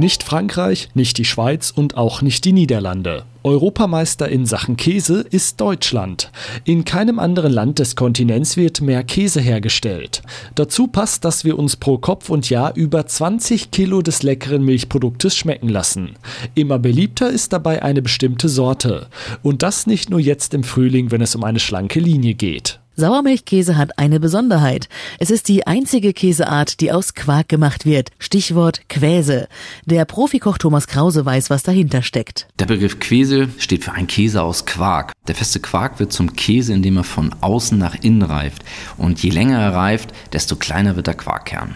Nicht 0.00 0.22
Frankreich, 0.22 0.88
nicht 0.94 1.18
die 1.18 1.26
Schweiz 1.26 1.70
und 1.70 1.98
auch 1.98 2.22
nicht 2.22 2.46
die 2.46 2.54
Niederlande. 2.54 3.24
Europameister 3.42 4.30
in 4.30 4.46
Sachen 4.46 4.78
Käse 4.78 5.26
ist 5.30 5.60
Deutschland. 5.60 6.32
In 6.64 6.86
keinem 6.86 7.18
anderen 7.18 7.52
Land 7.52 7.80
des 7.80 7.96
Kontinents 7.96 8.56
wird 8.56 8.80
mehr 8.80 9.04
Käse 9.04 9.42
hergestellt. 9.42 10.22
Dazu 10.54 10.86
passt, 10.86 11.26
dass 11.26 11.44
wir 11.44 11.58
uns 11.58 11.76
pro 11.76 11.98
Kopf 11.98 12.30
und 12.30 12.48
Jahr 12.48 12.74
über 12.76 13.06
20 13.06 13.72
Kilo 13.72 14.00
des 14.00 14.22
leckeren 14.22 14.64
Milchproduktes 14.64 15.36
schmecken 15.36 15.68
lassen. 15.68 16.16
Immer 16.54 16.78
beliebter 16.78 17.28
ist 17.28 17.52
dabei 17.52 17.82
eine 17.82 18.00
bestimmte 18.00 18.48
Sorte. 18.48 19.08
Und 19.42 19.62
das 19.62 19.86
nicht 19.86 20.08
nur 20.08 20.20
jetzt 20.20 20.54
im 20.54 20.64
Frühling, 20.64 21.10
wenn 21.10 21.20
es 21.20 21.34
um 21.34 21.44
eine 21.44 21.60
schlanke 21.60 22.00
Linie 22.00 22.32
geht. 22.32 22.80
Sauermilchkäse 23.00 23.76
hat 23.76 23.98
eine 23.98 24.20
Besonderheit. 24.20 24.88
Es 25.18 25.30
ist 25.30 25.48
die 25.48 25.66
einzige 25.66 26.12
Käseart, 26.12 26.80
die 26.80 26.92
aus 26.92 27.14
Quark 27.14 27.48
gemacht 27.48 27.84
wird. 27.84 28.10
Stichwort 28.20 28.88
Quäse. 28.88 29.48
Der 29.86 30.04
Profikoch 30.04 30.58
Thomas 30.58 30.86
Krause 30.86 31.24
weiß, 31.24 31.50
was 31.50 31.64
dahinter 31.64 32.02
steckt. 32.02 32.46
Der 32.60 32.66
Begriff 32.66 33.00
Quäse 33.00 33.48
steht 33.58 33.82
für 33.82 33.92
einen 33.92 34.06
Käse 34.06 34.42
aus 34.42 34.66
Quark. 34.66 35.12
Der 35.26 35.34
feste 35.34 35.58
Quark 35.58 35.98
wird 35.98 36.12
zum 36.12 36.36
Käse, 36.36 36.72
indem 36.72 36.98
er 36.98 37.04
von 37.04 37.34
außen 37.40 37.76
nach 37.76 37.96
innen 38.00 38.22
reift. 38.22 38.62
Und 38.96 39.20
je 39.22 39.30
länger 39.30 39.58
er 39.58 39.74
reift, 39.74 40.10
desto 40.32 40.54
kleiner 40.54 40.94
wird 40.94 41.08
der 41.08 41.14
Quarkkern. 41.14 41.74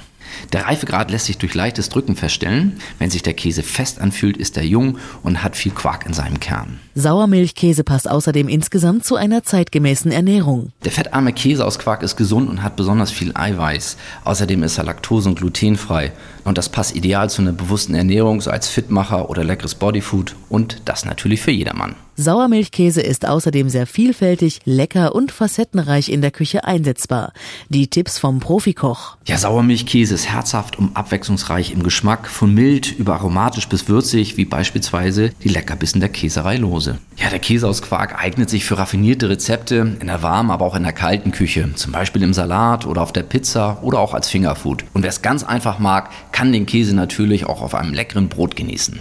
Der 0.52 0.66
Reifegrad 0.66 1.10
lässt 1.10 1.26
sich 1.26 1.38
durch 1.38 1.54
leichtes 1.54 1.88
Drücken 1.88 2.16
feststellen. 2.16 2.80
Wenn 2.98 3.10
sich 3.10 3.22
der 3.22 3.34
Käse 3.34 3.62
fest 3.62 4.00
anfühlt, 4.00 4.36
ist 4.36 4.56
er 4.56 4.64
jung 4.64 4.98
und 5.22 5.42
hat 5.42 5.56
viel 5.56 5.72
Quark 5.72 6.06
in 6.06 6.12
seinem 6.12 6.40
Kern. 6.40 6.80
Sauermilchkäse 6.94 7.84
passt 7.84 8.08
außerdem 8.08 8.48
insgesamt 8.48 9.04
zu 9.04 9.16
einer 9.16 9.42
zeitgemäßen 9.42 10.12
Ernährung. 10.12 10.72
Der 10.84 10.92
fettarme 10.92 11.32
Käse 11.32 11.66
aus 11.66 11.78
Quark 11.78 12.02
ist 12.02 12.16
gesund 12.16 12.48
und 12.48 12.62
hat 12.62 12.76
besonders 12.76 13.10
viel 13.10 13.32
Eiweiß. 13.34 13.96
Außerdem 14.24 14.62
ist 14.62 14.78
er 14.78 14.84
laktose- 14.84 15.28
und 15.28 15.38
glutenfrei. 15.38 16.12
Und 16.44 16.58
das 16.58 16.68
passt 16.68 16.94
ideal 16.94 17.30
zu 17.30 17.42
einer 17.42 17.52
bewussten 17.52 17.94
Ernährung, 17.94 18.40
so 18.40 18.50
als 18.50 18.68
Fitmacher 18.68 19.30
oder 19.30 19.44
leckeres 19.44 19.74
Bodyfood. 19.74 20.36
Und 20.48 20.82
das 20.84 21.04
natürlich 21.04 21.40
für 21.40 21.50
jedermann. 21.50 21.96
Sauermilchkäse 22.16 23.00
ist 23.00 23.26
außerdem 23.26 23.68
sehr 23.68 23.86
vielfältig, 23.86 24.60
lecker 24.64 25.14
und 25.14 25.32
facettenreich 25.32 26.08
in 26.08 26.22
der 26.22 26.30
Küche 26.30 26.64
einsetzbar. 26.64 27.32
Die 27.68 27.88
Tipps 27.88 28.18
vom 28.18 28.38
Profikoch. 28.38 29.16
Ja, 29.26 29.36
Sauermilchkäse 29.36 30.14
ist 30.14 30.28
herzhaft 30.28 30.78
und 30.78 30.96
abwechslungsreich 30.96 31.72
im 31.72 31.82
Geschmack, 31.82 32.28
von 32.28 32.54
mild 32.54 32.92
über 32.98 33.14
aromatisch 33.14 33.68
bis 33.68 33.88
würzig, 33.88 34.36
wie 34.36 34.44
beispielsweise 34.44 35.30
die 35.42 35.48
Leckerbissen 35.48 36.00
der 36.00 36.08
Käserei 36.08 36.56
Lose. 36.56 36.98
Ja, 37.16 37.30
der 37.30 37.40
Käse 37.40 37.66
aus 37.68 37.82
Quark 37.82 38.22
eignet 38.22 38.48
sich 38.48 38.64
für 38.64 38.78
raffinierte 38.78 39.28
Rezepte 39.28 39.96
in 40.00 40.06
der 40.06 40.22
warmen, 40.22 40.50
aber 40.50 40.64
auch 40.64 40.76
in 40.76 40.84
der 40.84 40.92
kalten 40.92 41.32
Küche, 41.32 41.70
zum 41.74 41.92
Beispiel 41.92 42.22
im 42.22 42.34
Salat 42.34 42.86
oder 42.86 43.02
auf 43.02 43.12
der 43.12 43.24
Pizza 43.24 43.82
oder 43.82 43.98
auch 43.98 44.14
als 44.14 44.28
Fingerfood. 44.28 44.84
Und 44.92 45.02
wer 45.02 45.10
es 45.10 45.22
ganz 45.22 45.42
einfach 45.42 45.80
mag, 45.80 46.10
kann 46.30 46.52
den 46.52 46.66
Käse 46.66 46.94
natürlich 46.94 47.46
auch 47.46 47.60
auf 47.60 47.74
einem 47.74 47.92
leckeren 47.92 48.28
Brot 48.28 48.54
genießen. 48.54 49.00